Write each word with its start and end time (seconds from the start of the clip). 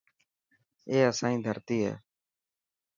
اي 0.89 0.97
اسائي 1.09 1.35
ڌرتي 1.45 1.77
هي. 1.85 1.93